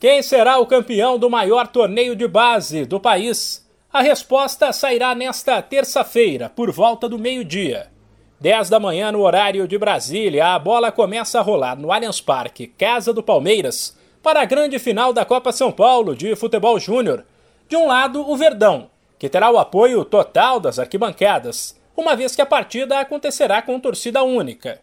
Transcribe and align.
Quem 0.00 0.22
será 0.22 0.60
o 0.60 0.66
campeão 0.66 1.18
do 1.18 1.28
maior 1.28 1.66
torneio 1.66 2.14
de 2.14 2.28
base 2.28 2.84
do 2.84 3.00
país? 3.00 3.68
A 3.92 4.00
resposta 4.00 4.72
sairá 4.72 5.12
nesta 5.12 5.60
terça-feira, 5.60 6.48
por 6.48 6.70
volta 6.70 7.08
do 7.08 7.18
meio-dia. 7.18 7.90
10 8.38 8.70
da 8.70 8.78
manhã, 8.78 9.10
no 9.10 9.22
horário 9.22 9.66
de 9.66 9.76
Brasília, 9.76 10.54
a 10.54 10.58
bola 10.60 10.92
começa 10.92 11.40
a 11.40 11.42
rolar 11.42 11.76
no 11.76 11.90
Allianz 11.90 12.20
Parque, 12.20 12.68
casa 12.68 13.12
do 13.12 13.24
Palmeiras, 13.24 13.98
para 14.22 14.40
a 14.40 14.44
grande 14.44 14.78
final 14.78 15.12
da 15.12 15.24
Copa 15.24 15.50
São 15.50 15.72
Paulo 15.72 16.14
de 16.14 16.36
Futebol 16.36 16.78
Júnior. 16.78 17.24
De 17.68 17.74
um 17.74 17.88
lado, 17.88 18.20
o 18.20 18.36
Verdão, 18.36 18.88
que 19.18 19.28
terá 19.28 19.50
o 19.50 19.58
apoio 19.58 20.04
total 20.04 20.60
das 20.60 20.78
arquibancadas, 20.78 21.76
uma 21.96 22.14
vez 22.14 22.36
que 22.36 22.42
a 22.42 22.46
partida 22.46 23.00
acontecerá 23.00 23.60
com 23.62 23.80
torcida 23.80 24.22
única. 24.22 24.80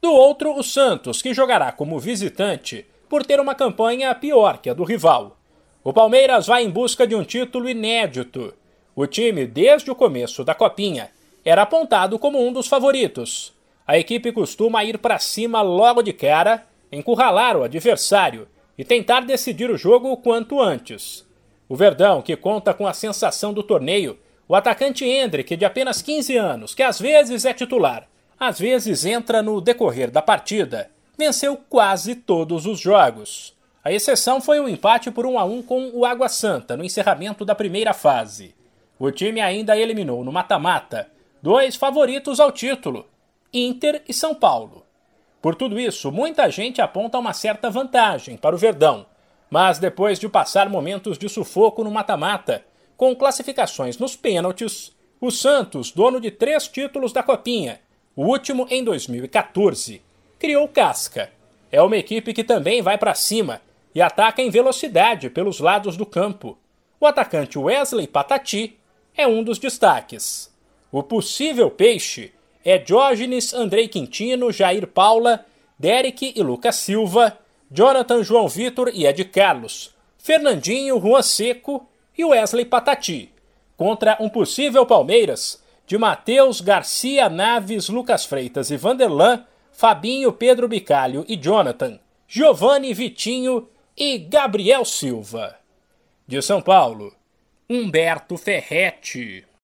Do 0.00 0.12
outro, 0.12 0.56
o 0.56 0.62
Santos, 0.62 1.20
que 1.20 1.34
jogará 1.34 1.72
como 1.72 1.98
visitante 1.98 2.86
por 3.12 3.26
ter 3.26 3.38
uma 3.38 3.54
campanha 3.54 4.14
pior 4.14 4.56
que 4.56 4.70
a 4.70 4.72
do 4.72 4.84
rival. 4.84 5.36
O 5.84 5.92
Palmeiras 5.92 6.46
vai 6.46 6.64
em 6.64 6.70
busca 6.70 7.06
de 7.06 7.14
um 7.14 7.22
título 7.22 7.68
inédito. 7.68 8.54
O 8.96 9.06
time, 9.06 9.44
desde 9.46 9.90
o 9.90 9.94
começo 9.94 10.42
da 10.42 10.54
Copinha, 10.54 11.10
era 11.44 11.60
apontado 11.60 12.18
como 12.18 12.42
um 12.42 12.50
dos 12.50 12.66
favoritos. 12.66 13.52
A 13.86 13.98
equipe 13.98 14.32
costuma 14.32 14.82
ir 14.82 14.96
para 14.96 15.18
cima 15.18 15.60
logo 15.60 16.00
de 16.00 16.14
cara, 16.14 16.66
encurralar 16.90 17.54
o 17.54 17.64
adversário 17.64 18.48
e 18.78 18.82
tentar 18.82 19.26
decidir 19.26 19.70
o 19.70 19.76
jogo 19.76 20.10
o 20.10 20.16
quanto 20.16 20.58
antes. 20.58 21.22
O 21.68 21.76
Verdão, 21.76 22.22
que 22.22 22.34
conta 22.34 22.72
com 22.72 22.86
a 22.86 22.94
sensação 22.94 23.52
do 23.52 23.62
torneio, 23.62 24.18
o 24.48 24.54
atacante 24.54 25.04
Hendrick, 25.04 25.54
de 25.54 25.66
apenas 25.66 26.00
15 26.00 26.34
anos, 26.38 26.74
que 26.74 26.82
às 26.82 26.98
vezes 26.98 27.44
é 27.44 27.52
titular, 27.52 28.08
às 28.40 28.58
vezes 28.58 29.04
entra 29.04 29.42
no 29.42 29.60
decorrer 29.60 30.10
da 30.10 30.22
partida, 30.22 30.90
venceu 31.16 31.56
quase 31.68 32.14
todos 32.14 32.66
os 32.66 32.80
jogos. 32.80 33.54
A 33.84 33.92
exceção 33.92 34.40
foi 34.40 34.60
um 34.60 34.68
empate 34.68 35.10
por 35.10 35.26
1 35.26 35.38
a 35.38 35.44
1 35.44 35.62
com 35.62 35.90
o 35.92 36.04
Água 36.04 36.28
Santa 36.28 36.76
no 36.76 36.84
encerramento 36.84 37.44
da 37.44 37.54
primeira 37.54 37.92
fase. 37.92 38.54
O 38.98 39.10
time 39.10 39.40
ainda 39.40 39.76
eliminou 39.76 40.24
no 40.24 40.30
mata-mata 40.30 41.10
dois 41.42 41.74
favoritos 41.74 42.38
ao 42.38 42.52
título, 42.52 43.06
Inter 43.52 44.02
e 44.08 44.14
São 44.14 44.34
Paulo. 44.34 44.86
Por 45.40 45.56
tudo 45.56 45.80
isso, 45.80 46.12
muita 46.12 46.48
gente 46.48 46.80
aponta 46.80 47.18
uma 47.18 47.32
certa 47.32 47.68
vantagem 47.68 48.36
para 48.36 48.54
o 48.54 48.58
Verdão, 48.58 49.04
mas 49.50 49.80
depois 49.80 50.20
de 50.20 50.28
passar 50.28 50.68
momentos 50.68 51.18
de 51.18 51.28
sufoco 51.28 51.82
no 51.82 51.90
mata-mata, 51.90 52.64
com 52.96 53.14
classificações 53.16 53.98
nos 53.98 54.14
pênaltis, 54.14 54.92
o 55.20 55.32
Santos, 55.32 55.90
dono 55.90 56.20
de 56.20 56.30
três 56.30 56.68
títulos 56.68 57.12
da 57.12 57.24
Copinha, 57.24 57.80
o 58.14 58.24
último 58.24 58.68
em 58.70 58.84
2014, 58.84 60.00
criou 60.42 60.66
casca. 60.66 61.30
É 61.70 61.80
uma 61.80 61.96
equipe 61.96 62.34
que 62.34 62.42
também 62.42 62.82
vai 62.82 62.98
para 62.98 63.14
cima 63.14 63.60
e 63.94 64.02
ataca 64.02 64.42
em 64.42 64.50
velocidade 64.50 65.30
pelos 65.30 65.60
lados 65.60 65.96
do 65.96 66.04
campo. 66.04 66.58
O 66.98 67.06
atacante 67.06 67.56
Wesley 67.56 68.08
Patati 68.08 68.76
é 69.16 69.24
um 69.24 69.44
dos 69.44 69.60
destaques. 69.60 70.52
O 70.90 71.00
possível 71.00 71.70
peixe 71.70 72.32
é 72.64 72.76
Diógenes 72.76 73.54
Andrei 73.54 73.86
Quintino, 73.86 74.50
Jair 74.50 74.88
Paula, 74.88 75.46
Derek 75.78 76.32
e 76.34 76.42
Lucas 76.42 76.74
Silva, 76.74 77.38
Jonathan 77.70 78.24
João 78.24 78.48
Vitor 78.48 78.90
e 78.92 79.06
Ed 79.06 79.24
Carlos, 79.26 79.94
Fernandinho, 80.18 81.00
Juan 81.00 81.22
Seco 81.22 81.86
e 82.18 82.24
Wesley 82.24 82.64
Patati, 82.64 83.30
contra 83.76 84.16
um 84.18 84.28
possível 84.28 84.84
Palmeiras 84.84 85.62
de 85.86 85.96
Matheus, 85.96 86.60
Garcia, 86.60 87.28
Naves, 87.28 87.88
Lucas 87.88 88.24
Freitas 88.24 88.72
e 88.72 88.76
Vanderlan, 88.76 89.46
Fabinho, 89.72 90.32
Pedro 90.32 90.68
Bicalho 90.68 91.24
e 91.26 91.36
Jonathan, 91.36 91.98
Giovanni, 92.28 92.94
Vitinho 92.94 93.68
e 93.96 94.18
Gabriel 94.18 94.84
Silva. 94.84 95.58
De 96.26 96.40
São 96.40 96.62
Paulo, 96.62 97.14
Humberto 97.68 98.36
Ferretti. 98.36 99.44